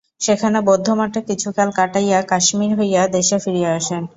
[0.21, 4.03] সেখানে বৌদ্ধমঠে কিছুকাল কাটাইয়া কাশ্মীর হইয়া দেশে ফিরিয়া আসেন।